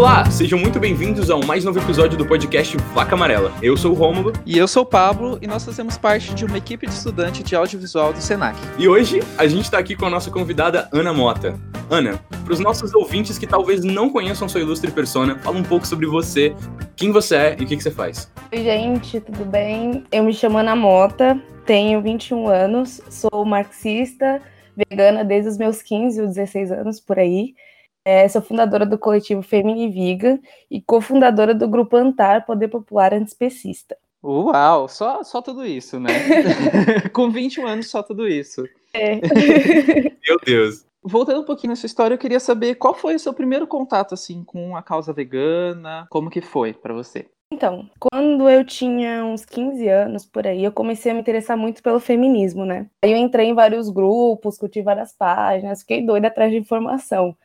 [0.00, 3.52] Olá, sejam muito bem-vindos ao mais novo episódio do podcast Vaca Amarela.
[3.62, 4.32] Eu sou o Rômulo.
[4.46, 7.54] E eu sou o Pablo, e nós fazemos parte de uma equipe de estudante de
[7.54, 8.58] audiovisual do Senac.
[8.78, 11.60] E hoje a gente está aqui com a nossa convidada Ana Mota.
[11.90, 15.86] Ana, para os nossos ouvintes que talvez não conheçam sua ilustre persona, fala um pouco
[15.86, 16.54] sobre você,
[16.96, 18.32] quem você é e o que, que você faz.
[18.50, 20.06] Oi, gente, tudo bem?
[20.10, 24.40] Eu me chamo Ana Mota, tenho 21 anos, sou marxista,
[24.74, 27.52] vegana desde os meus 15 ou 16 anos por aí.
[28.04, 33.96] É, sou fundadora do coletivo Femini Viga e cofundadora do grupo Antar Poder Popular Antispecista.
[34.22, 36.10] Uau, só, só tudo isso, né?
[37.12, 38.64] Com 21 anos, só tudo isso.
[38.92, 39.16] É.
[40.26, 40.84] Meu Deus.
[41.02, 44.44] Voltando um pouquinho nessa história, eu queria saber qual foi o seu primeiro contato assim
[44.44, 47.26] com a causa vegana, como que foi para você?
[47.52, 51.82] Então, quando eu tinha uns 15 anos por aí, eu comecei a me interessar muito
[51.82, 52.86] pelo feminismo, né?
[53.02, 57.36] Aí eu entrei em vários grupos, curti várias páginas, fiquei doida atrás de informação.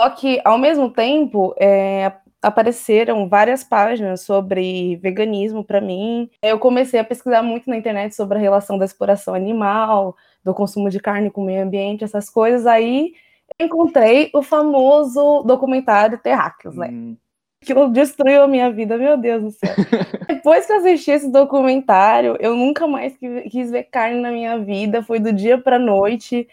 [0.00, 6.30] Só que, ao mesmo tempo, é, apareceram várias páginas sobre veganismo para mim.
[6.42, 10.90] Eu comecei a pesquisar muito na internet sobre a relação da exploração animal, do consumo
[10.90, 12.66] de carne com o meio ambiente, essas coisas.
[12.66, 13.14] Aí
[13.58, 16.88] encontrei o famoso documentário Terráqueos, né?
[16.92, 17.16] Hum.
[17.62, 19.74] Aquilo destruiu a minha vida, meu Deus do céu.
[20.28, 23.16] Depois que eu assisti esse documentário, eu nunca mais
[23.50, 25.02] quis ver carne na minha vida.
[25.02, 26.46] Foi do dia para noite.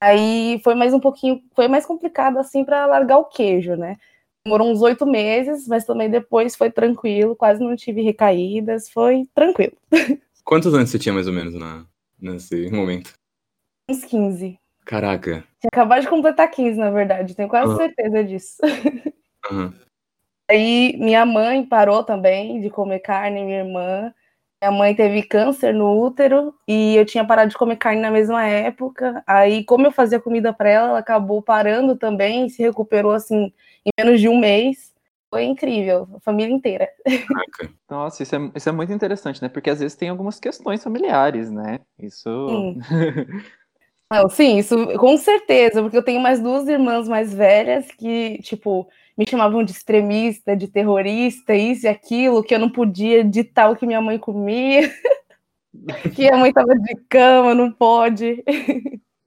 [0.00, 3.96] Aí foi mais um pouquinho, foi mais complicado assim para largar o queijo, né?
[4.44, 9.76] Demorou uns oito meses, mas também depois foi tranquilo, quase não tive recaídas, foi tranquilo.
[10.44, 11.84] Quantos anos você tinha mais ou menos na,
[12.18, 13.12] nesse momento?
[13.90, 14.58] Uns 15.
[14.84, 15.44] Caraca.
[15.60, 17.76] Tinha acabado de completar 15, na verdade, tenho quase uhum.
[17.76, 18.56] certeza disso.
[19.50, 19.72] Uhum.
[20.50, 24.14] Aí minha mãe parou também de comer carne, minha irmã.
[24.60, 28.44] Minha mãe teve câncer no útero e eu tinha parado de comer carne na mesma
[28.44, 29.22] época.
[29.24, 33.52] Aí, como eu fazia comida para ela, ela acabou parando também, se recuperou assim
[33.86, 34.92] em menos de um mês.
[35.30, 36.88] Foi incrível, a família inteira.
[37.88, 39.48] Nossa, isso é, isso é muito interessante, né?
[39.48, 41.78] Porque às vezes tem algumas questões familiares, né?
[41.96, 42.48] Isso.
[42.48, 42.80] Sim.
[44.10, 48.88] Não, sim, isso com certeza, porque eu tenho mais duas irmãs mais velhas que, tipo,
[49.18, 53.74] me chamavam de extremista, de terrorista, isso e aquilo, que eu não podia ditar o
[53.74, 54.88] que minha mãe comia,
[56.14, 58.44] que a mãe tava de cama, não pode.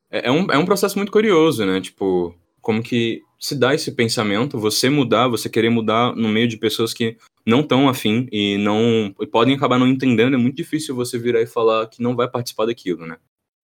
[0.09, 1.81] É, é, um, é um processo muito curioso, né?
[1.81, 6.57] Tipo, como que se dá esse pensamento, você mudar, você querer mudar no meio de
[6.57, 10.95] pessoas que não estão afim e não e podem acabar não entendendo, é muito difícil
[10.95, 13.17] você virar e falar que não vai participar daquilo, né?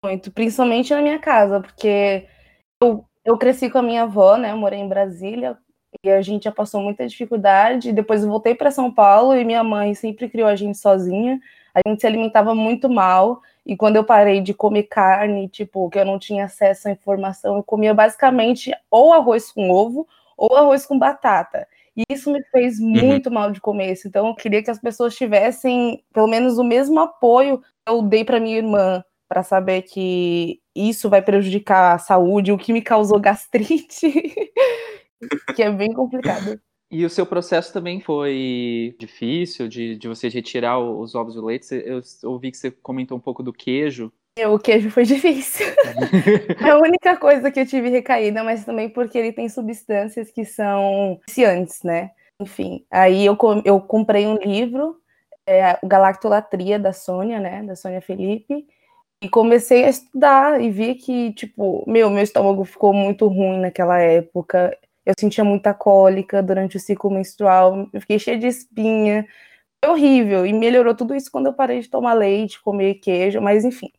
[0.05, 2.27] Muito, principalmente na minha casa, porque
[2.83, 4.51] eu, eu cresci com a minha avó, né?
[4.51, 5.59] Eu morei em Brasília,
[6.03, 7.93] e a gente já passou muita dificuldade.
[7.93, 11.41] Depois eu voltei para São Paulo e minha mãe sempre criou a gente sozinha.
[11.75, 13.43] A gente se alimentava muito mal.
[13.65, 17.57] E quando eu parei de comer carne, tipo, que eu não tinha acesso à informação,
[17.57, 20.07] eu comia basicamente ou arroz com ovo
[20.37, 21.67] ou arroz com batata.
[21.97, 22.89] E isso me fez uhum.
[22.89, 23.35] muito uhum.
[23.35, 24.07] mal de começo.
[24.07, 28.25] Então eu queria que as pessoas tivessem pelo menos o mesmo apoio que eu dei
[28.25, 33.19] para minha irmã, para saber que isso vai prejudicar a saúde, o que me causou
[33.21, 34.53] gastrite.
[35.55, 36.61] Que é bem complicado.
[36.91, 41.45] E o seu processo também foi difícil de, de você retirar os ovos e o
[41.45, 41.83] leite?
[41.85, 44.13] Eu ouvi que você comentou um pouco do queijo.
[44.49, 45.67] O queijo foi difícil.
[46.65, 50.45] é a única coisa que eu tive recaída, mas também porque ele tem substâncias que
[50.45, 52.13] são viciantes, né?
[52.41, 54.97] Enfim, aí eu, eu comprei um livro,
[55.49, 57.65] é, Galactolatria, da Sônia, né?
[57.65, 58.67] Da Sônia Felipe.
[59.23, 63.99] E comecei a estudar e vi que, tipo, meu, meu estômago ficou muito ruim naquela
[63.99, 69.27] época eu sentia muita cólica durante o ciclo menstrual, eu fiquei cheia de espinha,
[69.85, 73.65] foi horrível, e melhorou tudo isso quando eu parei de tomar leite, comer queijo, mas
[73.65, 73.91] enfim,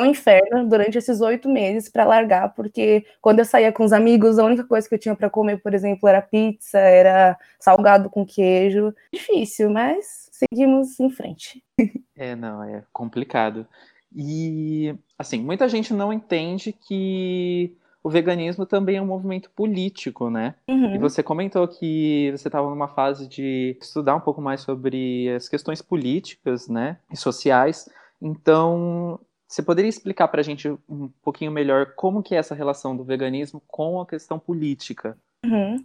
[0.00, 4.38] um inferno durante esses oito meses para largar, porque quando eu saía com os amigos,
[4.38, 8.26] a única coisa que eu tinha para comer, por exemplo, era pizza, era salgado com
[8.26, 8.92] queijo.
[9.12, 11.62] Difícil, mas seguimos em frente.
[12.16, 13.66] É, não, é complicado.
[14.14, 20.54] E, assim, muita gente não entende que o veganismo também é um movimento político, né?
[20.68, 20.94] Uhum.
[20.94, 25.48] E você comentou que você estava numa fase de estudar um pouco mais sobre as
[25.48, 27.88] questões políticas, né, e sociais.
[28.20, 29.18] Então,
[29.48, 33.02] você poderia explicar para a gente um pouquinho melhor como que é essa relação do
[33.02, 35.16] veganismo com a questão política?
[35.42, 35.82] Uhum.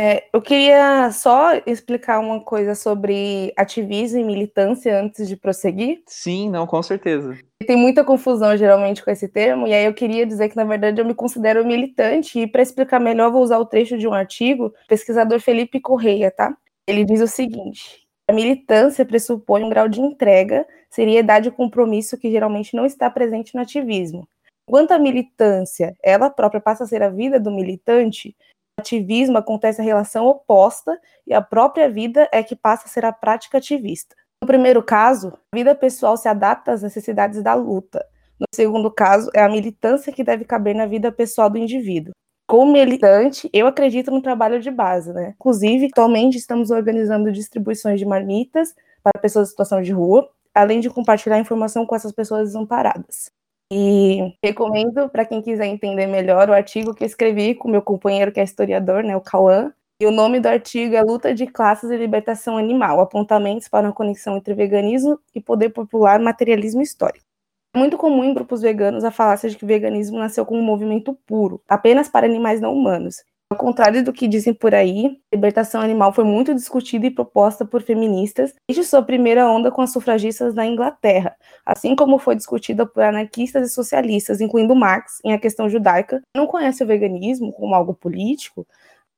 [0.00, 6.04] É, eu queria só explicar uma coisa sobre ativismo e militância antes de prosseguir.
[6.06, 7.36] Sim, não, com certeza.
[7.66, 11.00] Tem muita confusão geralmente com esse termo, e aí eu queria dizer que, na verdade,
[11.00, 14.68] eu me considero militante, e para explicar melhor, vou usar o trecho de um artigo
[14.68, 16.56] do pesquisador Felipe Correia, tá?
[16.86, 22.30] Ele diz o seguinte: a militância pressupõe um grau de entrega, seriedade e compromisso que
[22.30, 24.28] geralmente não está presente no ativismo.
[24.64, 28.36] Quanto à militância, ela própria passa a ser a vida do militante,
[28.78, 33.12] ativismo acontece a relação oposta e a própria vida é que passa a ser a
[33.12, 34.14] prática ativista.
[34.42, 38.04] No primeiro caso, a vida pessoal se adapta às necessidades da luta.
[38.38, 42.12] No segundo caso, é a militância que deve caber na vida pessoal do indivíduo.
[42.46, 45.34] Como militante, eu acredito no trabalho de base, né?
[45.34, 50.88] Inclusive, atualmente estamos organizando distribuições de marmitas para pessoas em situação de rua, além de
[50.88, 53.30] compartilhar informação com essas pessoas desamparadas.
[53.70, 58.40] E recomendo para quem quiser entender melhor o artigo que escrevi com meu companheiro que
[58.40, 59.72] é historiador, né, o Cauã.
[60.00, 63.92] E o nome do artigo é Luta de Classes e Libertação Animal: Apontamentos para uma
[63.92, 67.26] conexão entre veganismo e poder popular, materialismo histórico.
[67.74, 70.64] É muito comum em grupos veganos a falácia de que o veganismo nasceu como um
[70.64, 75.36] movimento puro, apenas para animais não humanos, ao contrário do que dizem por aí, a
[75.36, 79.90] libertação animal foi muito discutida e proposta por feministas desde sua primeira onda com as
[79.90, 81.34] sufragistas na Inglaterra,
[81.64, 86.22] assim como foi discutida por anarquistas e socialistas, incluindo Marx, em A Questão Judaica.
[86.36, 88.66] Não conhece o veganismo como algo político?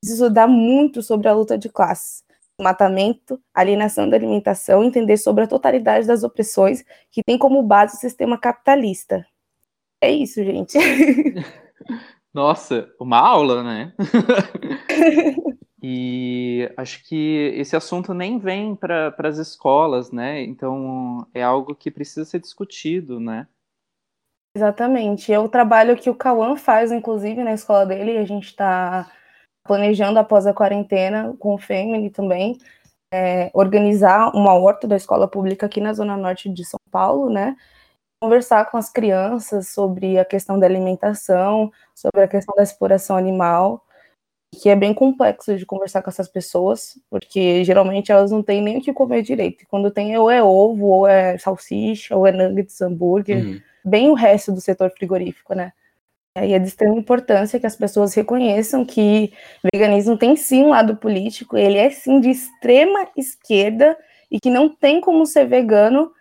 [0.01, 2.23] Precisa estudar muito sobre a luta de classes,
[2.61, 8.01] matamento, alienação da alimentação, entender sobre a totalidade das opressões que tem como base o
[8.01, 9.27] sistema capitalista.
[10.01, 10.79] É isso, gente.
[12.33, 13.93] Nossa, uma aula, né?
[15.83, 20.43] e acho que esse assunto nem vem para as escolas, né?
[20.43, 23.49] Então é algo que precisa ser discutido, né?
[24.57, 25.33] Exatamente.
[25.33, 29.11] É o trabalho que o Cauã faz, inclusive, na escola dele, a gente está
[29.65, 32.59] planejando após a quarentena com o Femini também,
[33.13, 37.57] é, organizar uma horta da escola pública aqui na Zona Norte de São Paulo, né?
[38.21, 43.83] Conversar com as crianças sobre a questão da alimentação, sobre a questão da exploração animal,
[44.53, 48.79] que é bem complexo de conversar com essas pessoas, porque geralmente elas não têm nem
[48.79, 49.65] o que comer direito.
[49.69, 53.61] Quando tem, ou é ovo, ou é salsicha, ou é nuggets, hambúrguer, uhum.
[53.85, 55.73] bem o resto do setor frigorífico, né?
[56.37, 59.33] E é de extrema importância que as pessoas reconheçam que
[59.73, 63.97] veganismo tem sim um lado político, ele é sim de extrema esquerda
[64.31, 66.13] e que não tem como ser vegano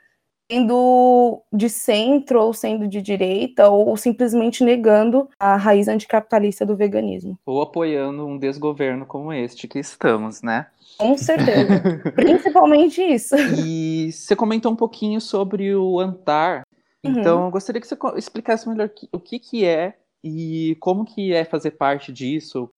[0.49, 7.37] sendo de centro ou sendo de direita ou simplesmente negando a raiz anticapitalista do veganismo.
[7.45, 10.67] Ou apoiando um desgoverno como este que estamos, né?
[10.97, 11.81] Com certeza.
[12.15, 13.35] Principalmente isso.
[13.65, 16.63] E você comentou um pouquinho sobre o Antar.
[17.03, 17.11] Uhum.
[17.11, 19.93] Então, eu gostaria que você explicasse melhor o que, que é
[20.23, 22.69] e como que é fazer parte disso,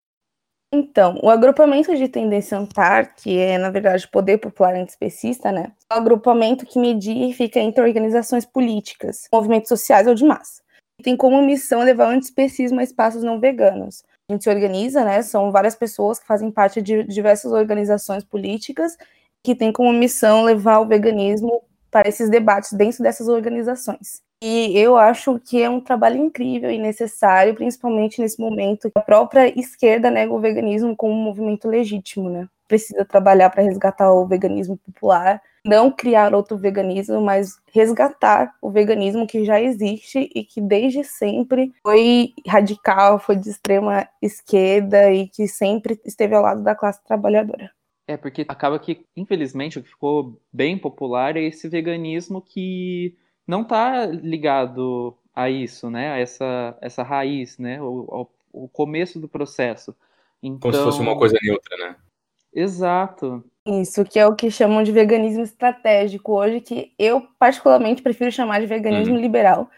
[0.74, 5.74] então, o agrupamento de tendência ANTAR, que é, na verdade, poder popular antiespecista, né?
[5.90, 10.62] É um agrupamento que media e fica entre organizações políticas, movimentos sociais ou de massa.
[10.98, 14.04] E tem como missão levar o antiespecismo a espaços não veganos.
[14.30, 15.22] A gente se organiza, né?
[15.22, 18.96] São várias pessoas que fazem parte de diversas organizações políticas
[19.44, 24.22] que tem como missão levar o veganismo para esses debates dentro dessas organizações.
[24.44, 29.02] E eu acho que é um trabalho incrível e necessário, principalmente nesse momento que a
[29.02, 32.50] própria esquerda nega o veganismo como um movimento legítimo, né?
[32.68, 39.28] Precisa trabalhar para resgatar o veganismo popular, não criar outro veganismo, mas resgatar o veganismo
[39.28, 45.48] que já existe e que desde sempre foi radical, foi de extrema esquerda e que
[45.48, 47.70] sempre esteve ao lado da classe trabalhadora.
[48.08, 53.16] É, porque acaba que, infelizmente, o que ficou bem popular é esse veganismo que
[53.52, 56.14] não está ligado a isso, né?
[56.14, 57.82] A essa, essa raiz, né?
[57.82, 59.94] O, o, o começo do processo.
[60.42, 60.72] Então...
[60.72, 61.96] Como se fosse uma então coisa neutra, né?
[62.54, 63.44] Exato.
[63.66, 68.62] Isso, que é o que chamam de veganismo estratégico hoje, que eu particularmente prefiro chamar
[68.62, 69.22] de veganismo uhum.
[69.22, 69.70] liberal,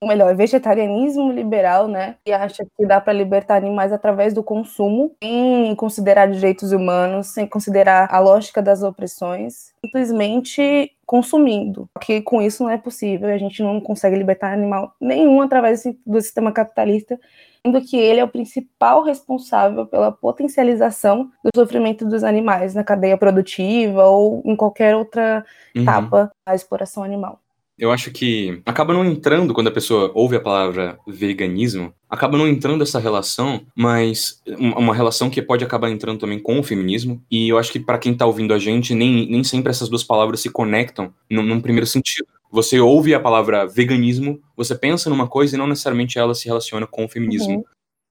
[0.00, 2.16] ou melhor, vegetarianismo liberal, né?
[2.24, 7.46] Que acha que dá para libertar animais através do consumo, sem considerar direitos humanos, sem
[7.46, 11.88] considerar a lógica das opressões, simplesmente consumindo.
[11.92, 16.20] Porque com isso não é possível, a gente não consegue libertar animal nenhum através do
[16.20, 17.18] sistema capitalista,
[17.64, 23.16] sendo que ele é o principal responsável pela potencialização do sofrimento dos animais na cadeia
[23.16, 25.82] produtiva ou em qualquer outra uhum.
[25.82, 27.40] etapa da exploração animal
[27.78, 32.48] eu acho que acaba não entrando, quando a pessoa ouve a palavra veganismo, acaba não
[32.48, 37.22] entrando essa relação, mas uma relação que pode acabar entrando também com o feminismo.
[37.30, 40.02] E eu acho que para quem tá ouvindo a gente, nem, nem sempre essas duas
[40.02, 42.26] palavras se conectam num, num primeiro sentido.
[42.50, 46.86] Você ouve a palavra veganismo, você pensa numa coisa e não necessariamente ela se relaciona
[46.86, 47.56] com o feminismo.
[47.56, 47.64] Uhum.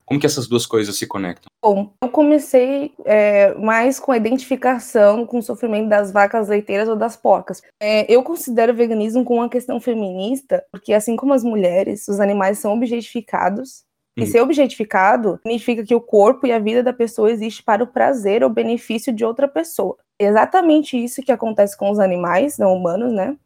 [0.08, 1.48] Como que essas duas coisas se conectam?
[1.62, 6.96] Bom, eu comecei é, mais com a identificação com o sofrimento das vacas leiteiras ou
[6.96, 7.62] das porcas.
[7.78, 12.22] É, eu considero o veganismo como uma questão feminista, porque assim como as mulheres, os
[12.22, 13.86] animais são objetificados.
[14.16, 17.88] E ser objetificado significa que o corpo e a vida da pessoa existe para o
[17.88, 19.96] prazer ou benefício de outra pessoa.
[20.20, 23.38] É exatamente isso que acontece com os animais não humanos, né?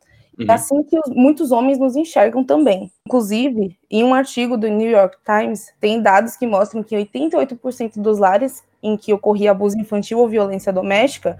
[0.41, 0.47] Uhum.
[0.49, 2.91] É assim que os, muitos homens nos enxergam também.
[3.07, 8.17] Inclusive, em um artigo do New York Times, tem dados que mostram que 88% dos
[8.19, 11.37] lares em que ocorria abuso infantil ou violência doméstica,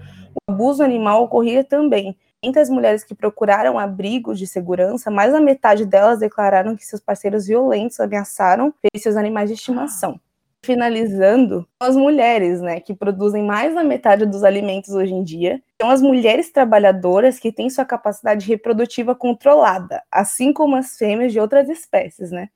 [0.48, 2.16] o abuso animal ocorria também.
[2.40, 7.00] Entre as mulheres que procuraram abrigos de segurança, mais da metade delas declararam que seus
[7.00, 10.20] parceiros violentos ameaçaram seus animais de estimação
[10.64, 15.90] finalizando, as mulheres, né, que produzem mais da metade dos alimentos hoje em dia, são
[15.90, 21.68] as mulheres trabalhadoras que têm sua capacidade reprodutiva controlada, assim como as fêmeas de outras
[21.68, 22.50] espécies, né?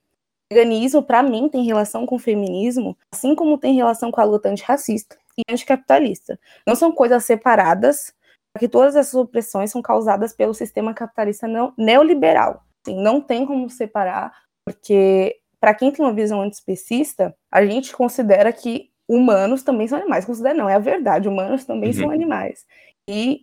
[0.48, 4.24] O veganismo, para mim, tem relação com o feminismo, assim como tem relação com a
[4.24, 6.38] luta antirracista e anticapitalista.
[6.64, 8.14] Não são coisas separadas,
[8.52, 12.62] porque todas essas opressões são causadas pelo sistema capitalista neoliberal.
[12.86, 14.32] Assim, não tem como separar,
[14.64, 20.24] porque para quem tem uma visão antiespecista, a gente considera que humanos também são animais.
[20.24, 21.96] Considera não, é a verdade, humanos também uhum.
[21.96, 22.64] são animais.
[23.08, 23.42] E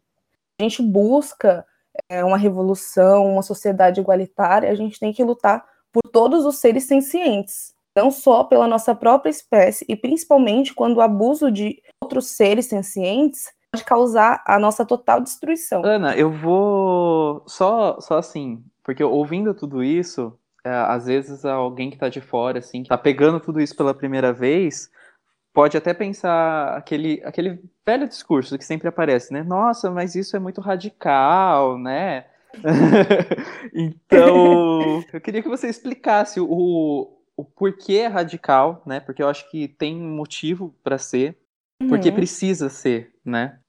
[0.59, 1.65] a gente busca
[2.09, 6.85] é, uma revolução, uma sociedade igualitária, a gente tem que lutar por todos os seres
[6.85, 12.65] sencientes, não só pela nossa própria espécie, e principalmente quando o abuso de outros seres
[12.65, 15.83] sencientes pode causar a nossa total destruição.
[15.85, 21.95] Ana, eu vou só, só assim, porque ouvindo tudo isso, é, às vezes alguém que
[21.95, 24.89] está de fora, assim, que está pegando tudo isso pela primeira vez,
[25.53, 29.43] pode até pensar aquele, aquele velho discurso que sempre aparece, né?
[29.43, 32.25] Nossa, mas isso é muito radical, né?
[33.73, 38.99] então, eu queria que você explicasse o, o porquê é radical, né?
[38.99, 41.37] Porque eu acho que tem motivo para ser,
[41.87, 42.15] porque uhum.
[42.15, 43.59] precisa ser, né?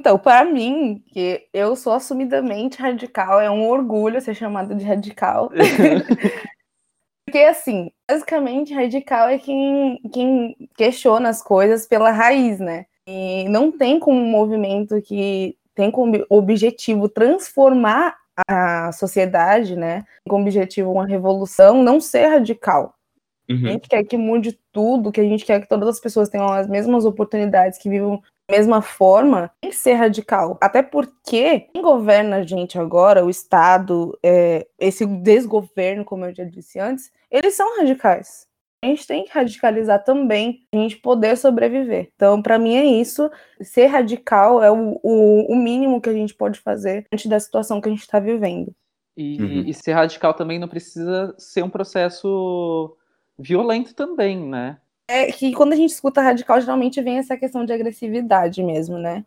[0.00, 5.48] Então, para mim, que eu sou assumidamente radical, é um orgulho ser chamada de radical.
[7.24, 12.84] Porque, assim, basicamente, radical é quem, quem questiona as coisas pela raiz, né?
[13.06, 18.16] E não tem como um movimento que tem como objetivo transformar
[18.46, 20.04] a sociedade, né?
[20.28, 22.94] Com objetivo uma revolução, não ser radical.
[23.48, 23.66] Uhum.
[23.66, 26.48] A gente quer que mude tudo, que a gente quer que todas as pessoas tenham
[26.48, 30.58] as mesmas oportunidades, que vivam mesma forma, tem que ser radical.
[30.60, 36.44] Até porque quem governa a gente agora, o Estado, é, esse desgoverno, como eu já
[36.44, 38.46] disse antes, eles são radicais.
[38.84, 42.10] A gente tem que radicalizar também, a gente poder sobreviver.
[42.16, 43.30] Então, para mim é isso.
[43.60, 47.80] Ser radical é o, o, o, mínimo que a gente pode fazer diante da situação
[47.80, 48.74] que a gente está vivendo.
[49.16, 49.62] E, uhum.
[49.66, 52.96] e ser radical também não precisa ser um processo
[53.38, 54.78] violento também, né?
[55.08, 59.24] É que quando a gente escuta radical, geralmente vem essa questão de agressividade mesmo, né?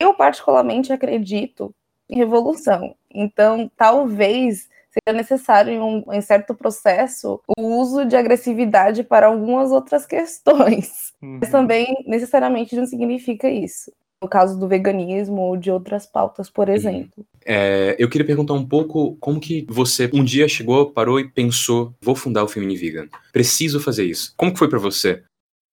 [0.00, 1.74] Eu, particularmente, acredito
[2.08, 2.94] em revolução.
[3.10, 9.70] Então, talvez seja necessário, em um em certo processo, o uso de agressividade para algumas
[9.70, 11.12] outras questões.
[11.22, 11.38] Uhum.
[11.40, 13.92] Mas também, necessariamente, não significa isso
[14.26, 16.74] no caso do veganismo ou de outras pautas, por uhum.
[16.74, 17.24] exemplo.
[17.44, 21.94] É, eu queria perguntar um pouco como que você um dia chegou, parou e pensou,
[22.02, 23.06] vou fundar o Femini Vegan.
[23.32, 24.34] Preciso fazer isso.
[24.36, 25.22] Como que foi para você?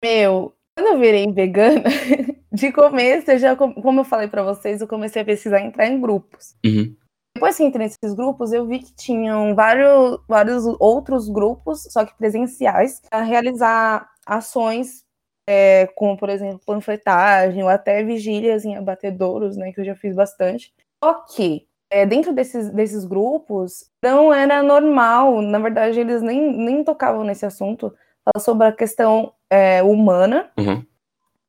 [0.02, 1.82] Meu, quando eu virei vegana,
[2.52, 6.00] de começo, eu já, como eu falei para vocês, eu comecei a pesquisar entrar em
[6.00, 6.54] grupos.
[6.64, 6.94] Uhum.
[7.34, 12.16] Depois que entrei nesses grupos, eu vi que tinham vários, vários outros grupos, só que
[12.16, 15.05] presenciais, a realizar ações
[15.48, 20.14] é, como, por exemplo, panfletagem ou até vigílias em abatedouros, né, que eu já fiz
[20.14, 20.74] bastante.
[21.02, 26.82] Só que, é, dentro desses, desses grupos, não era normal, na verdade, eles nem, nem
[26.82, 30.84] tocavam nesse assunto, fala sobre a questão é, humana, uhum.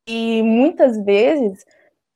[0.07, 1.65] e muitas vezes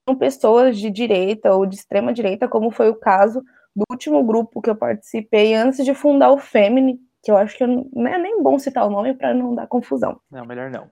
[0.08, 3.44] são pessoas de direita ou de extrema direita, como foi o caso
[3.76, 7.66] do último grupo que eu participei antes de fundar o Femini, que eu acho que
[7.66, 10.20] não é nem bom citar o nome para não dar confusão.
[10.32, 10.90] Não, melhor não.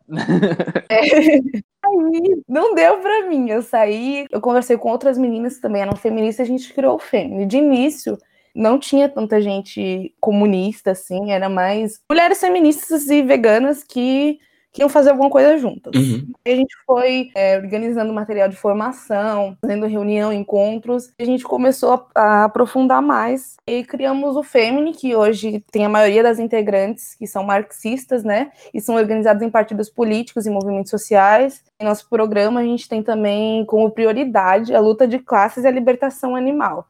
[0.90, 1.00] é,
[1.84, 3.50] aí não deu para mim.
[3.50, 7.00] Eu saí, eu conversei com outras meninas que também eram feministas, a gente criou o
[7.00, 7.48] Fêmea.
[7.48, 8.18] De início,
[8.54, 14.40] não tinha tanta gente comunista, assim, era mais mulheres feministas e veganas que
[14.72, 15.94] que iam fazer alguma coisa juntas.
[15.96, 16.32] Uhum.
[16.46, 21.94] a gente foi é, organizando material de formação, fazendo reunião, encontros, e a gente começou
[21.94, 27.16] a, a, aprofundar mais e criamos o Femini, que hoje tem a maioria das integrantes
[27.16, 31.64] que são marxistas, né, e são organizados em partidos políticos e movimentos sociais.
[31.80, 35.72] Em nosso programa a gente tem também como prioridade a luta de classes e a
[35.72, 36.88] libertação animal.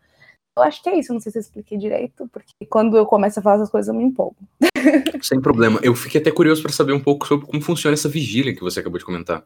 [0.60, 3.40] Eu acho que é isso, não sei se eu expliquei direito, porque quando eu começo
[3.40, 4.36] a falar essas coisas eu me empolgo.
[5.24, 5.80] Sem problema.
[5.82, 8.82] Eu fiquei até curioso para saber um pouco sobre como funciona essa vigília que você
[8.82, 9.44] acabou de comentar.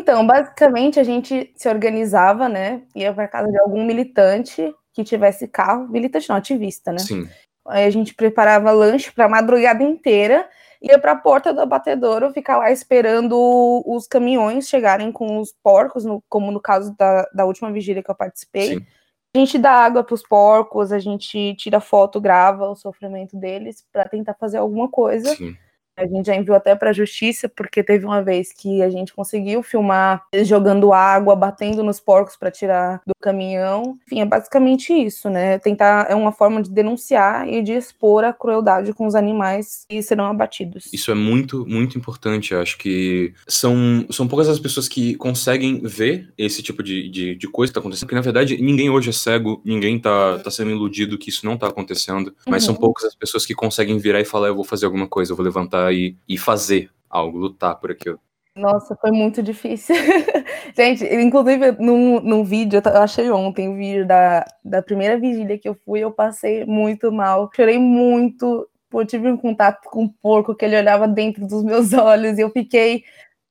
[0.00, 2.82] Então, basicamente a gente se organizava, né?
[2.94, 6.98] Ia para casa de algum militante que tivesse carro, militante não, ativista, né?
[6.98, 7.28] Sim.
[7.66, 10.48] Aí a gente preparava lanche para a madrugada inteira,
[10.82, 13.36] ia para a porta do abatedouro, ficar lá esperando
[13.86, 18.10] os caminhões chegarem com os porcos, no, como no caso da, da última vigília que
[18.10, 18.78] eu participei.
[18.78, 18.86] Sim
[19.38, 23.84] a gente dá água para os porcos, a gente tira foto, grava o sofrimento deles
[23.92, 25.34] para tentar fazer alguma coisa.
[25.34, 25.56] Sim.
[25.98, 29.12] A gente já enviou até para a justiça, porque teve uma vez que a gente
[29.12, 33.98] conseguiu filmar jogando água, batendo nos porcos para tirar do caminhão.
[34.06, 35.58] Enfim, é basicamente isso, né?
[35.58, 40.02] Tentar é uma forma de denunciar e de expor a crueldade com os animais que
[40.02, 40.88] serão abatidos.
[40.92, 42.52] Isso é muito, muito importante.
[42.52, 47.34] Eu acho que são, são poucas as pessoas que conseguem ver esse tipo de, de,
[47.34, 50.50] de coisa que está acontecendo, porque na verdade ninguém hoje é cego, ninguém tá, tá
[50.50, 52.74] sendo iludido que isso não está acontecendo, mas uhum.
[52.74, 55.36] são poucas as pessoas que conseguem virar e falar: eu vou fazer alguma coisa, eu
[55.36, 58.20] vou levantar e, e fazer algo, lutar por aquilo.
[58.58, 59.94] Nossa, foi muito difícil.
[60.76, 65.68] Gente, inclusive num, num vídeo, eu achei ontem o vídeo da, da primeira vigília que
[65.68, 67.48] eu fui, eu passei muito mal.
[67.54, 71.92] Chorei muito, eu tive um contato com um porco que ele olhava dentro dos meus
[71.94, 73.04] olhos e eu fiquei.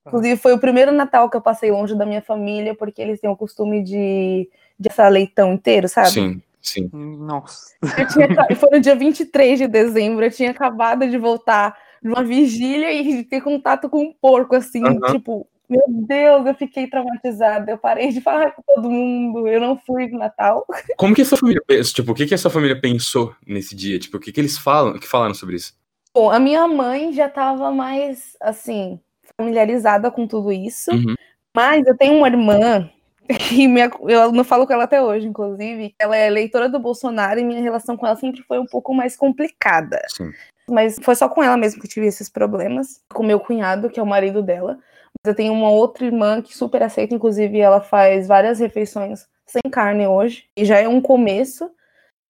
[0.06, 3.30] Inclusive, foi o primeiro Natal que eu passei longe da minha família, porque eles têm
[3.30, 6.10] o costume de, de assar leitão inteiro, sabe?
[6.10, 6.42] Sim.
[6.62, 6.90] Sim.
[6.92, 7.76] Nossa.
[8.12, 8.28] Tinha,
[8.58, 13.24] foi no dia 23 de dezembro, eu tinha acabado de voltar de uma vigília e
[13.24, 15.00] ter contato com um porco, assim, uhum.
[15.12, 17.72] tipo, meu Deus, eu fiquei traumatizada.
[17.72, 19.48] Eu parei de falar com todo mundo.
[19.48, 20.66] Eu não fui no Natal.
[20.96, 21.94] Como que a sua família pensa?
[21.94, 24.00] Tipo, o que, que a sua família pensou nesse dia?
[24.00, 24.96] Tipo, o que, que eles falam?
[24.96, 25.76] O que falaram sobre isso?
[26.14, 29.00] Bom, a minha mãe já estava mais, assim,
[29.40, 30.90] familiarizada com tudo isso.
[30.92, 31.16] Uhum.
[31.56, 32.90] Mas eu tenho uma irmã
[33.52, 35.94] e minha, eu não falo com ela até hoje, inclusive.
[36.00, 39.16] Ela é leitora do Bolsonaro e minha relação com ela sempre foi um pouco mais
[39.16, 40.00] complicada.
[40.08, 40.32] Sim.
[40.70, 43.02] Mas foi só com ela mesmo que eu tive esses problemas.
[43.14, 44.78] Com meu cunhado, que é o marido dela.
[45.24, 49.62] Mas eu tenho uma outra irmã que super aceita, inclusive ela faz várias refeições sem
[49.72, 50.46] carne hoje.
[50.56, 51.70] E já é um começo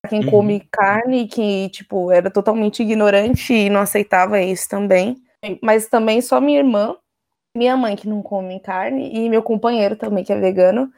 [0.01, 0.29] pra quem uhum.
[0.29, 5.17] come carne e que, tipo, era totalmente ignorante e não aceitava isso também.
[5.61, 6.95] Mas também só minha irmã,
[7.55, 10.91] minha mãe que não come carne e meu companheiro também que é vegano.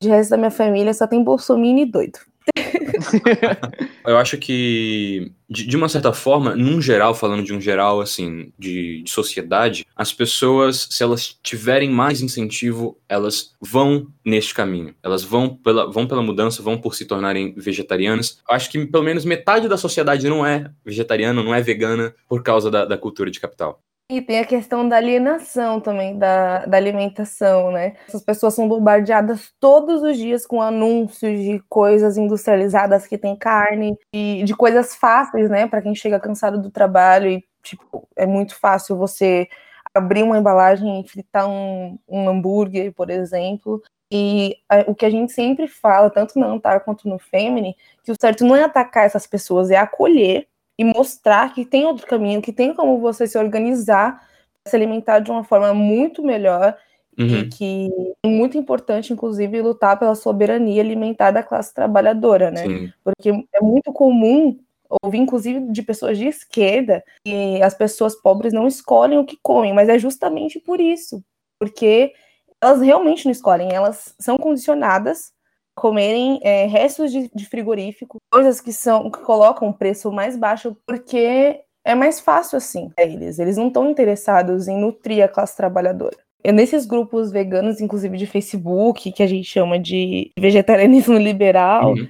[0.00, 2.18] De resto da minha família só tem bolsominion e doido.
[4.06, 8.52] Eu acho que, de, de, uma certa forma, num geral, falando de um geral, assim,
[8.58, 14.94] de, de, sociedade, as pessoas, se elas tiverem mais incentivo, elas vão neste caminho.
[15.02, 18.38] Elas vão pela, vão pela mudança, vão por se tornarem vegetarianas.
[18.48, 22.42] Eu acho que pelo menos metade da sociedade não é vegetariana, não é vegana, por
[22.42, 23.80] causa da, da cultura de capital.
[24.10, 27.96] E tem a questão da alienação também, da, da alimentação, né?
[28.06, 33.96] Essas pessoas são bombardeadas todos os dias com anúncios de coisas industrializadas que tem carne,
[34.12, 35.66] e de coisas fáceis, né?
[35.66, 39.48] Para quem chega cansado do trabalho e, tipo, é muito fácil você
[39.94, 43.82] abrir uma embalagem e fritar um, um hambúrguer, por exemplo.
[44.12, 48.12] E a, o que a gente sempre fala, tanto no Antar quanto no Femini, que
[48.12, 50.46] o certo não é atacar essas pessoas, é acolher
[50.78, 54.26] e mostrar que tem outro caminho, que tem como você se organizar,
[54.66, 56.76] se alimentar de uma forma muito melhor
[57.18, 57.26] uhum.
[57.26, 57.90] e que
[58.24, 62.62] é muito importante, inclusive, lutar pela soberania alimentar da classe trabalhadora, né?
[62.64, 62.92] Sim.
[63.02, 64.58] Porque é muito comum
[65.02, 69.72] ouvir, inclusive, de pessoas de esquerda que as pessoas pobres não escolhem o que comem,
[69.72, 71.22] mas é justamente por isso,
[71.58, 72.12] porque
[72.60, 75.33] elas realmente não escolhem, elas são condicionadas
[75.74, 80.76] comerem é, restos de, de, frigorífico, coisas que são que colocam o preço mais baixo
[80.86, 83.38] porque é mais fácil assim para eles.
[83.38, 86.16] Eles não estão interessados em nutrir a classe trabalhadora.
[86.42, 92.08] E nesses grupos veganos, inclusive de Facebook, que a gente chama de vegetarianismo liberal, uhum.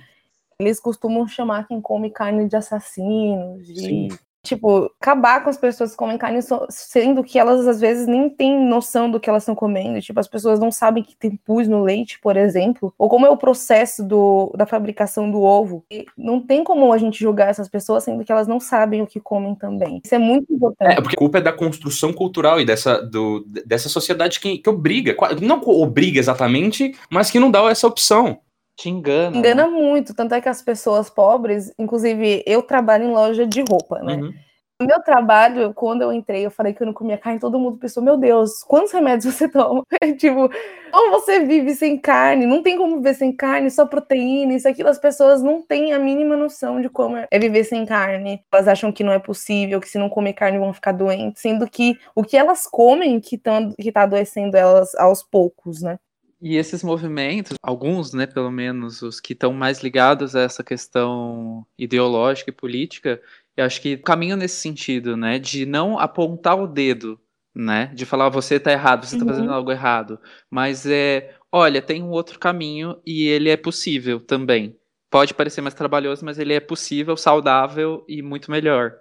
[0.59, 4.09] eles costumam chamar quem come carne de assassinos, de Sim
[4.45, 9.11] tipo, acabar com as pessoas comem carne, sendo que elas às vezes nem têm noção
[9.11, 10.01] do que elas estão comendo.
[10.03, 13.31] Tipo, as pessoas não sabem que tem pus no leite, por exemplo, ou como é
[13.31, 15.83] o processo do, da fabricação do ovo.
[15.91, 19.07] E não tem como a gente julgar essas pessoas, sendo que elas não sabem o
[19.07, 20.03] que comem também.
[20.05, 20.93] Isso é muito importante.
[20.93, 24.69] É, porque a culpa é da construção cultural e dessa, do, dessa sociedade que, que
[24.69, 28.39] obriga, não obriga exatamente, mas que não dá essa opção.
[28.77, 29.37] Te engana.
[29.37, 29.71] Engana né?
[29.71, 34.17] muito, tanto é que as pessoas pobres, inclusive eu trabalho em loja de roupa, né?
[34.17, 34.35] Uhum.
[34.83, 38.03] Meu trabalho, quando eu entrei, eu falei que eu não comia carne, todo mundo pensou,
[38.03, 39.85] meu Deus, quantos remédios você toma?
[40.19, 40.51] tipo,
[40.91, 42.45] como você vive sem carne?
[42.45, 44.89] Não tem como viver sem carne, só proteína, isso aquilo.
[44.89, 48.43] As pessoas não têm a mínima noção de como é viver sem carne.
[48.53, 51.71] Elas acham que não é possível, que se não comer carne vão ficar doentes, sendo
[51.71, 55.99] que o que elas comem que, tão, que tá adoecendo elas aos poucos, né?
[56.47, 61.67] E esses movimentos, alguns, né, pelo menos, os que estão mais ligados a essa questão
[61.79, 63.19] ideológica e política,
[63.57, 67.19] eu acho que caminham nesse sentido, né, de não apontar o dedo,
[67.55, 69.33] né, de falar você está errado, você está uhum.
[69.33, 74.77] fazendo algo errado, mas é, olha, tem um outro caminho e ele é possível também.
[75.11, 78.93] Pode parecer mais trabalhoso, mas ele é possível, saudável e muito melhor,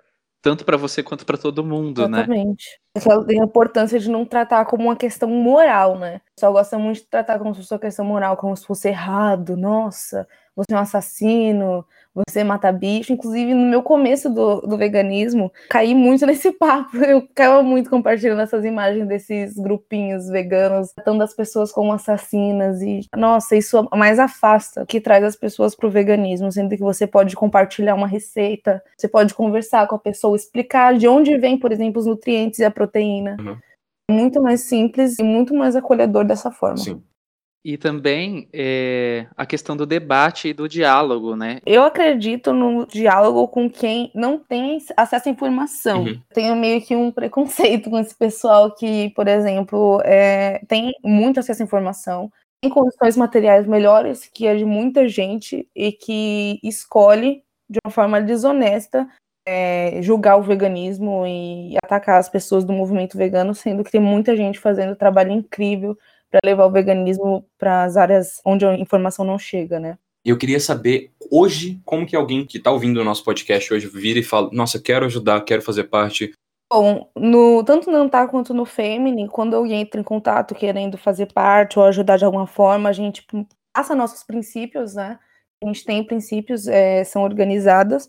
[0.43, 2.79] tanto para você quanto para todo mundo, Exatamente.
[2.93, 3.25] né?
[3.25, 6.19] tem a importância de não tratar como uma questão moral, né?
[6.35, 9.55] Pessoal gosta muito de tratar como se fosse uma questão moral, como se fosse errado,
[9.55, 13.11] nossa, você é um assassino, você mata bicho.
[13.11, 16.97] Inclusive, no meu começo do, do veganismo, caí muito nesse papo.
[16.97, 22.81] Eu ficava muito compartilhando essas imagens desses grupinhos veganos, tratando as pessoas como assassinas.
[22.81, 27.35] E, nossa, isso mais afasta que traz as pessoas pro veganismo, sendo que você pode
[27.35, 31.99] compartilhar uma receita, você pode conversar com a pessoa, explicar de onde vem, por exemplo,
[31.99, 33.37] os nutrientes e a proteína.
[33.39, 33.57] Uhum.
[34.11, 36.77] Muito mais simples e muito mais acolhedor dessa forma.
[36.77, 37.01] Sim.
[37.65, 41.59] E também é, a questão do debate e do diálogo, né?
[41.65, 46.03] Eu acredito no diálogo com quem não tem acesso à informação.
[46.03, 46.19] Uhum.
[46.33, 51.61] Tenho meio que um preconceito com esse pessoal que, por exemplo, é, tem muito acesso
[51.61, 52.29] à informação,
[52.61, 58.21] tem condições materiais melhores que a de muita gente e que escolhe de uma forma
[58.21, 59.07] desonesta
[59.45, 64.35] é, julgar o veganismo e atacar as pessoas do movimento vegano, sendo que tem muita
[64.35, 65.97] gente fazendo trabalho incrível
[66.33, 69.99] para levar o veganismo para as áreas onde a informação não chega, né?
[70.25, 74.17] Eu queria saber hoje como que alguém que está ouvindo o nosso podcast hoje vira
[74.17, 76.33] e fala, nossa, quero ajudar, quero fazer parte.
[76.71, 81.31] Bom, no, tanto no Antar quanto no Femini, quando alguém entra em contato querendo fazer
[81.31, 83.23] parte ou ajudar de alguma forma, a gente
[83.71, 85.19] passa nossos princípios, né?
[85.63, 88.07] A gente tem princípios, é, são organizados.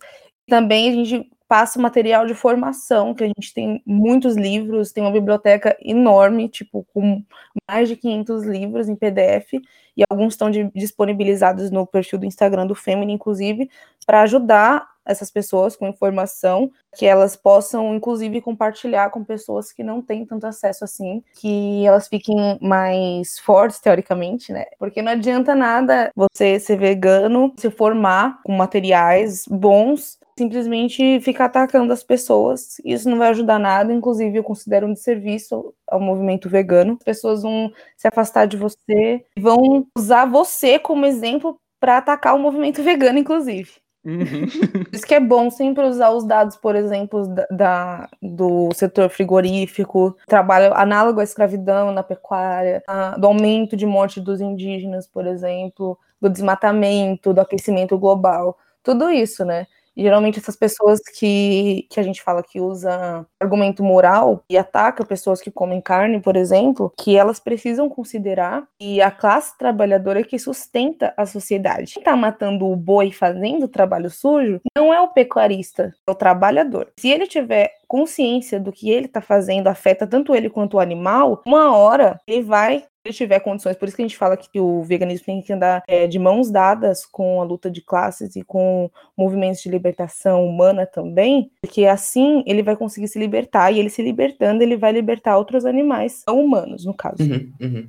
[0.48, 5.12] Também a gente passa material de formação, que a gente tem muitos livros, tem uma
[5.12, 7.22] biblioteca enorme, tipo, com
[7.68, 9.54] mais de 500 livros em PDF,
[9.96, 13.70] e alguns estão de, disponibilizados no perfil do Instagram do Femini, inclusive,
[14.06, 20.00] para ajudar essas pessoas com informação, que elas possam, inclusive, compartilhar com pessoas que não
[20.00, 24.64] têm tanto acesso assim, que elas fiquem mais fortes, teoricamente, né?
[24.78, 31.92] Porque não adianta nada você ser vegano, se formar com materiais bons, simplesmente ficar atacando
[31.92, 32.80] as pessoas.
[32.84, 36.94] Isso não vai ajudar nada, inclusive eu considero um desserviço ao movimento vegano.
[36.94, 42.38] As pessoas vão se afastar de você, vão usar você como exemplo para atacar o
[42.38, 43.70] movimento vegano, inclusive.
[44.04, 44.44] Uhum.
[44.92, 50.14] Isso que é bom sempre usar os dados, por exemplo, da, da, do setor frigorífico,
[50.26, 55.98] trabalho análogo à escravidão na pecuária, a, do aumento de morte dos indígenas, por exemplo,
[56.20, 59.66] do desmatamento, do aquecimento global, tudo isso, né?
[59.96, 65.40] Geralmente essas pessoas que, que a gente fala que usa argumento moral e ataca pessoas
[65.40, 70.38] que comem carne, por exemplo, que elas precisam considerar que a classe trabalhadora é que
[70.38, 71.94] sustenta a sociedade.
[71.94, 76.88] Quem está matando o boi fazendo trabalho sujo não é o pecuarista, é o trabalhador.
[76.98, 81.42] Se ele tiver consciência do que ele está fazendo afeta tanto ele quanto o animal,
[81.46, 84.82] uma hora ele vai ele tiver condições, por isso que a gente fala que o
[84.82, 88.90] veganismo tem que andar é, de mãos dadas com a luta de classes e com
[89.14, 93.33] movimentos de libertação humana também, porque assim ele vai conseguir se libertar
[93.72, 97.22] e ele se libertando, ele vai libertar outros animais, humanos, no caso.
[97.22, 97.88] Uhum, uhum.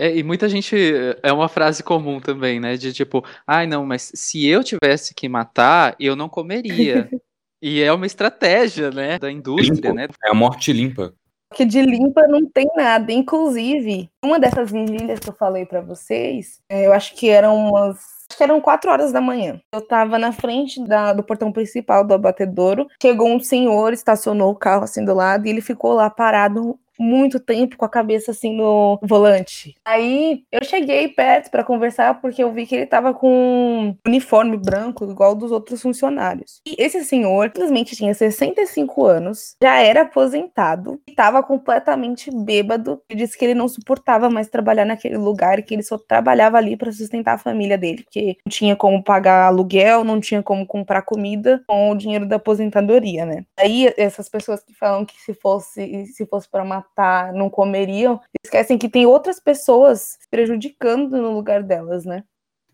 [0.00, 0.76] É, e muita gente.
[1.22, 2.76] É uma frase comum também, né?
[2.76, 7.08] De tipo, ai, ah, não, mas se eu tivesse que matar, eu não comeria.
[7.60, 9.18] e é uma estratégia, né?
[9.18, 9.94] Da indústria, Limpo.
[9.94, 10.06] né?
[10.24, 11.12] É a morte limpa
[11.54, 13.12] que de limpa não tem nada.
[13.12, 18.17] Inclusive, uma dessas vigílias que eu falei para vocês, é, eu acho que eram umas.
[18.30, 19.60] Acho que eram quatro horas da manhã.
[19.72, 22.86] Eu tava na frente da, do portão principal do abatedouro.
[23.00, 27.38] Chegou um senhor, estacionou o carro assim do lado e ele ficou lá parado muito
[27.38, 29.74] tempo com a cabeça assim no volante.
[29.84, 34.56] Aí eu cheguei perto para conversar porque eu vi que ele tava com um uniforme
[34.56, 36.60] branco igual dos outros funcionários.
[36.66, 43.00] E esse senhor simplesmente tinha 65 anos, já era aposentado e tava completamente bêbado.
[43.08, 46.76] Ele disse que ele não suportava mais trabalhar naquele lugar que ele só trabalhava ali
[46.76, 51.02] para sustentar a família dele, porque não tinha como pagar aluguel, não tinha como comprar
[51.02, 53.44] comida com o dinheiro da aposentadoria, né?
[53.58, 58.20] Aí essas pessoas que falam que se fosse se fosse para matar matar, não comeriam,
[58.44, 62.24] esquecem que tem outras pessoas prejudicando no lugar delas, né?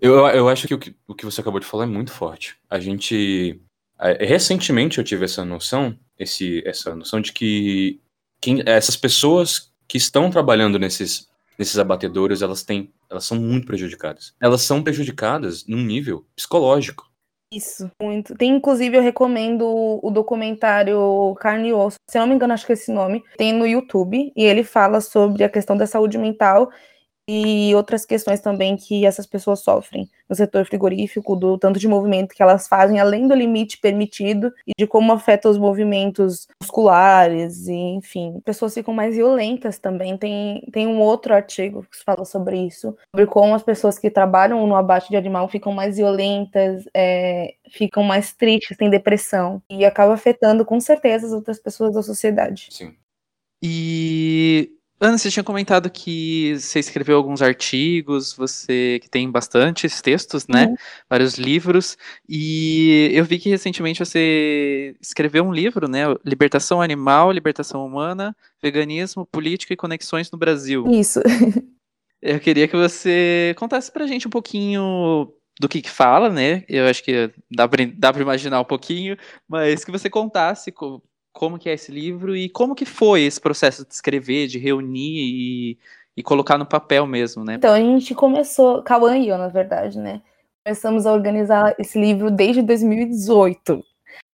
[0.01, 2.57] Eu, eu acho que o, que o que você acabou de falar é muito forte.
[2.69, 3.61] A gente.
[4.21, 8.01] Recentemente eu tive essa noção, esse, essa noção de que
[8.41, 14.35] quem, essas pessoas que estão trabalhando nesses, nesses abatedouros, elas têm, elas são muito prejudicadas.
[14.41, 17.09] Elas são prejudicadas num nível psicológico.
[17.57, 18.35] Isso, muito.
[18.37, 19.65] Tem, inclusive, eu recomendo
[20.03, 23.53] o documentário Carne e Osso, se não me engano, acho que é esse nome, tem
[23.53, 26.71] no YouTube, e ele fala sobre a questão da saúde mental
[27.29, 32.35] e outras questões também que essas pessoas sofrem no setor frigorífico, do tanto de movimento
[32.35, 37.73] que elas fazem além do limite permitido e de como afeta os movimentos musculares, e,
[37.73, 38.41] enfim.
[38.45, 40.17] Pessoas ficam mais violentas também.
[40.17, 44.67] Tem, tem um outro artigo que fala sobre isso, sobre como as pessoas que trabalham
[44.67, 50.15] no abate de animal ficam mais violentas, é, ficam mais tristes, têm depressão, e acaba
[50.15, 52.69] afetando com certeza as outras pessoas da sociedade.
[52.71, 52.95] Sim.
[53.63, 54.71] E
[55.05, 60.67] Ana, você tinha comentado que você escreveu alguns artigos, você que tem bastantes textos, né?
[60.67, 60.77] Uhum.
[61.11, 61.99] Vários livros.
[62.27, 66.05] E eu vi que recentemente você escreveu um livro, né?
[66.25, 70.87] Libertação Animal, Libertação Humana, Veganismo, Política e Conexões no Brasil.
[70.91, 71.21] Isso.
[72.23, 76.65] eu queria que você contasse pra gente um pouquinho do que, que fala, né?
[76.67, 80.73] Eu acho que dá pra, dá pra imaginar um pouquinho, mas que você contasse
[81.35, 85.19] como que é esse livro e como que foi esse processo de escrever, de reunir
[85.19, 85.79] e,
[86.17, 87.55] e colocar no papel mesmo, né?
[87.55, 90.23] Então, a gente começou, Cauã e eu, na verdade, né?
[90.65, 93.85] Começamos a organizar esse livro desde 2018.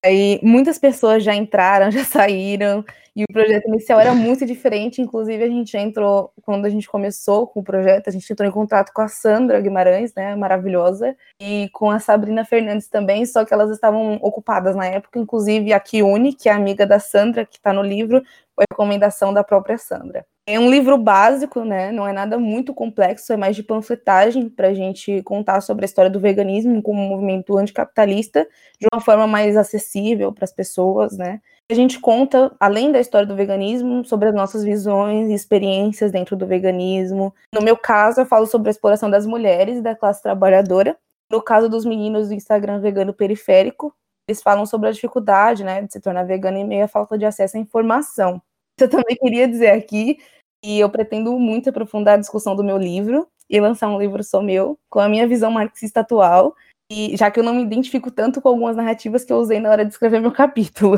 [0.07, 5.01] Aí muitas pessoas já entraram, já saíram, e o projeto inicial era muito diferente.
[5.01, 8.51] Inclusive, a gente entrou, quando a gente começou com o projeto, a gente entrou em
[8.51, 13.53] contato com a Sandra Guimarães, né, maravilhosa, e com a Sabrina Fernandes também, só que
[13.53, 15.19] elas estavam ocupadas na época.
[15.19, 18.21] Inclusive, a Kiune, que é amiga da Sandra, que está no livro,
[18.55, 20.25] foi recomendação da própria Sandra.
[20.49, 21.91] É um livro básico, né?
[21.91, 25.88] Não é nada muito complexo, é mais de panfletagem para a gente contar sobre a
[25.88, 28.47] história do veganismo como um movimento anticapitalista
[28.79, 31.41] de uma forma mais acessível para as pessoas, né?
[31.69, 36.38] A gente conta, além da história do veganismo, sobre as nossas visões e experiências dentro
[36.38, 37.36] do veganismo.
[37.53, 40.97] No meu caso, eu falo sobre a exploração das mulheres e da classe trabalhadora.
[41.29, 43.93] No caso dos meninos do Instagram Vegano Periférico,
[44.29, 47.25] eles falam sobre a dificuldade, né, de se tornar vegano e meio a falta de
[47.25, 48.41] acesso à informação.
[48.79, 50.19] Eu também queria dizer aqui
[50.63, 54.41] e eu pretendo muito aprofundar a discussão do meu livro e lançar um livro só
[54.41, 56.53] meu, com a minha visão marxista atual,
[56.89, 59.69] e já que eu não me identifico tanto com algumas narrativas que eu usei na
[59.69, 60.97] hora de escrever meu capítulo.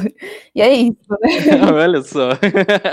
[0.54, 1.30] E é isso, né?
[1.74, 2.32] Olha só.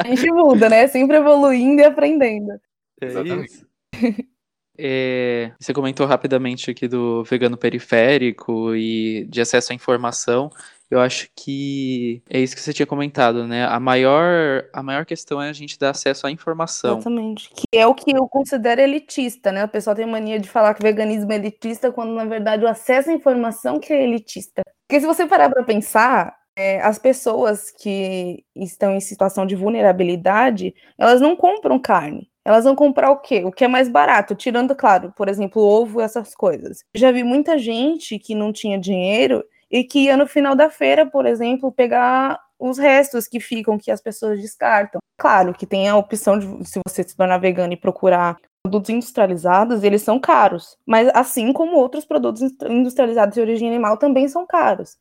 [0.04, 0.86] A gente muda, né?
[0.88, 2.52] Sempre evoluindo e aprendendo.
[3.00, 3.52] É Exatamente.
[3.52, 3.66] Isso.
[4.78, 10.50] É, você comentou rapidamente aqui do vegano periférico e de acesso à informação.
[10.90, 13.64] Eu acho que é isso que você tinha comentado, né?
[13.66, 16.98] A maior, a maior questão é a gente dar acesso à informação.
[16.98, 17.50] Exatamente.
[17.50, 19.64] Que é o que eu considero elitista, né?
[19.64, 23.10] O pessoal tem mania de falar que veganismo é elitista, quando na verdade o acesso
[23.10, 24.62] à informação que é elitista.
[24.86, 30.74] Porque se você parar para pensar, é, as pessoas que estão em situação de vulnerabilidade,
[30.96, 32.30] elas não compram carne.
[32.44, 33.42] Elas vão comprar o quê?
[33.44, 36.84] O que é mais barato, tirando, claro, por exemplo, ovo e essas coisas.
[36.94, 41.06] Já vi muita gente que não tinha dinheiro e que ia no final da feira,
[41.06, 45.00] por exemplo, pegar os restos que ficam, que as pessoas descartam.
[45.18, 49.82] Claro que tem a opção de, se você se tornar vegano e procurar produtos industrializados,
[49.82, 50.76] eles são caros.
[50.86, 54.96] Mas assim como outros produtos industrializados de origem animal também são caros.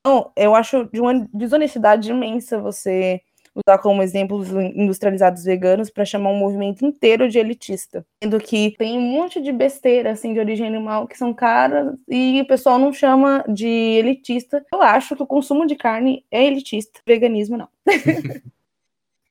[0.00, 3.20] Então, eu acho de uma desonestidade imensa você
[3.54, 8.04] usar como exemplos industrializados veganos para chamar um movimento inteiro de elitista.
[8.22, 12.40] Sendo que tem um monte de besteira assim de origem animal que são caras e
[12.40, 14.64] o pessoal não chama de elitista.
[14.72, 17.68] Eu acho que o consumo de carne é elitista, veganismo não.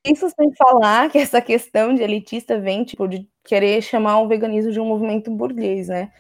[0.05, 4.71] Isso sem falar que essa questão de elitista vem tipo de querer chamar o veganismo
[4.71, 6.12] de um movimento burguês, né?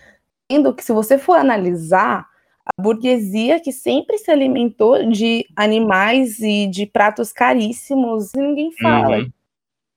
[0.49, 2.25] Sendo que se você for analisar
[2.65, 9.17] a burguesia que sempre se alimentou de animais e de pratos caríssimos e ninguém fala.
[9.17, 9.31] Uhum.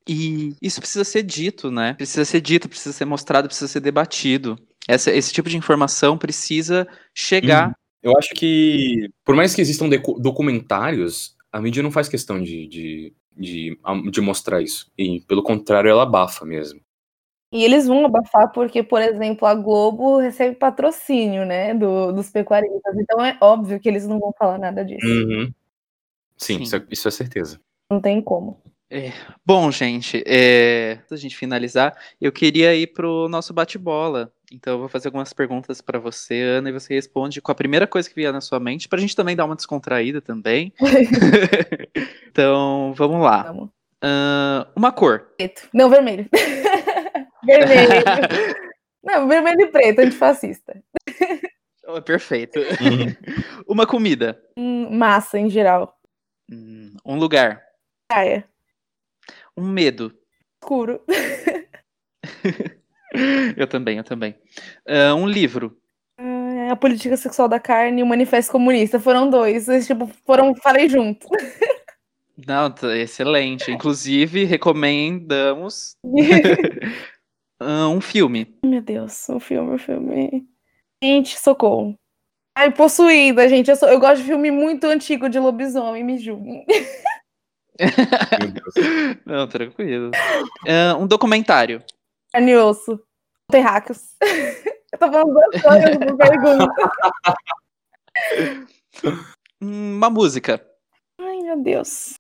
[0.09, 1.95] E isso precisa ser dito, né?
[1.95, 4.57] Precisa ser dito, precisa ser mostrado, precisa ser debatido.
[4.87, 7.69] Essa, esse tipo de informação precisa chegar.
[7.69, 7.75] Uhum.
[8.03, 13.15] Eu acho que, por mais que existam documentários, a mídia não faz questão de, de,
[13.37, 13.79] de,
[14.13, 14.91] de mostrar isso.
[14.97, 16.81] E, pelo contrário, ela abafa mesmo.
[17.53, 22.97] E eles vão abafar porque, por exemplo, a Globo recebe patrocínio, né, do, dos pecuaristas.
[22.99, 25.07] Então é óbvio que eles não vão falar nada disso.
[25.07, 25.53] Uhum.
[26.37, 26.63] Sim, Sim.
[26.63, 27.61] Isso, é, isso, é, certeza.
[27.91, 28.61] Não tem como.
[28.91, 29.13] É.
[29.45, 30.99] Bom, gente, é...
[31.11, 34.33] a gente finalizar, eu queria ir pro nosso bate-bola.
[34.53, 37.87] Então eu vou fazer algumas perguntas para você, Ana, e você responde com a primeira
[37.87, 40.73] coisa que vier na sua mente, pra gente também dar uma descontraída também.
[42.29, 43.43] então, vamos lá.
[43.45, 43.71] Vamos.
[44.05, 45.33] Uh, uma cor.
[45.37, 45.69] Preto.
[45.73, 46.29] Não, vermelho.
[47.47, 48.05] vermelho.
[49.03, 50.83] Não, vermelho e preto, antifascista.
[51.87, 52.59] Oh, perfeito.
[52.59, 53.15] Uhum.
[53.67, 54.43] Uma comida.
[54.57, 55.97] Hum, massa, em geral.
[56.51, 57.63] Hum, um lugar.
[58.09, 58.45] Praia.
[59.57, 60.13] Um medo.
[60.61, 61.01] Escuro.
[63.57, 64.35] eu também, eu também.
[64.87, 65.79] Uh, um livro.
[66.21, 68.99] Uh, a Política Sexual da Carne e o Manifesto Comunista.
[68.99, 69.69] Foram dois.
[69.69, 71.29] Eles, tipo, foram, falei junto.
[72.47, 73.71] Não, tá excelente.
[73.71, 75.97] Inclusive, recomendamos
[77.61, 78.57] um filme.
[78.65, 80.47] Meu Deus, um filme, um filme.
[81.03, 81.99] Gente, socorro.
[82.57, 83.71] Ai, possuída, gente.
[83.71, 86.65] Eu, sou, eu gosto de filme muito antigo de lobisomem, me julguem.
[89.27, 90.11] Não, tranquilo.
[90.65, 91.85] Uh, um documentário.
[92.33, 92.99] Carne e osso.
[93.51, 94.17] Terráqueos.
[94.93, 96.67] eu tô falando coisas, não pergunta.
[99.61, 100.67] Uma música.
[101.21, 102.15] Ai, meu Deus.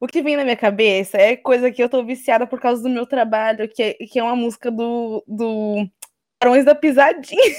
[0.00, 2.88] O que vem na minha cabeça é coisa que eu tô viciada por causa do
[2.88, 5.88] meu trabalho, que é, que é uma música do, do
[6.40, 7.56] Barões da Pisadinha.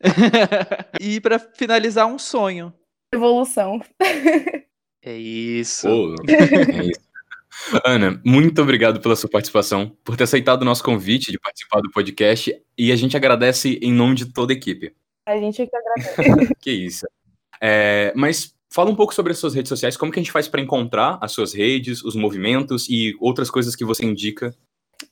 [1.00, 2.72] e para finalizar, um sonho.
[3.12, 3.80] Evolução.
[5.02, 5.86] É isso.
[5.86, 7.04] Pô, é isso.
[7.84, 11.90] Ana, muito obrigado pela sua participação, por ter aceitado o nosso convite de participar do
[11.90, 14.94] podcast e a gente agradece em nome de toda a equipe.
[15.26, 16.54] A gente é que agradece.
[16.60, 17.06] que isso.
[17.60, 20.48] É, mas fala um pouco sobre as suas redes sociais, como que a gente faz
[20.48, 24.52] para encontrar as suas redes, os movimentos e outras coisas que você indica.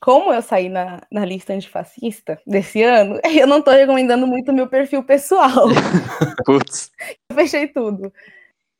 [0.00, 4.66] Como eu saí na, na lista antifascista desse ano, eu não estou recomendando muito meu
[4.66, 5.68] perfil pessoal.
[6.44, 6.90] Putz.
[7.30, 8.12] eu fechei tudo.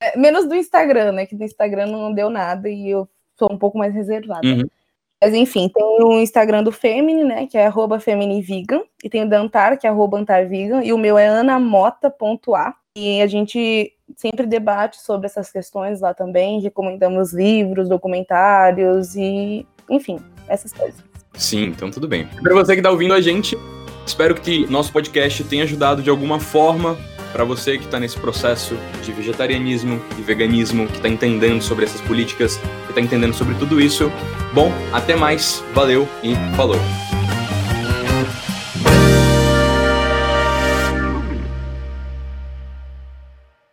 [0.00, 1.26] É, menos do Instagram, né?
[1.26, 4.44] Que do Instagram não deu nada e eu sou um pouco mais reservada.
[4.44, 4.68] Uhum.
[5.22, 7.46] Mas enfim, tem o Instagram do Femini, né?
[7.46, 8.82] Que é arroba feminivegan.
[9.04, 10.82] E tem o da Antar, que é arroba antarvegan.
[10.82, 12.81] E o meu é anamota.a.
[12.96, 16.60] E a gente sempre debate sobre essas questões lá também.
[16.60, 21.02] Recomendamos livros, documentários e, enfim, essas coisas.
[21.34, 22.28] Sim, então tudo bem.
[22.42, 23.56] Para você que está ouvindo a gente,
[24.06, 26.98] espero que nosso podcast tenha ajudado de alguma forma
[27.32, 32.00] para você que está nesse processo de vegetarianismo e veganismo, que está entendendo sobre essas
[32.02, 34.12] políticas, que está entendendo sobre tudo isso.
[34.52, 36.76] Bom, até mais, valeu e falou!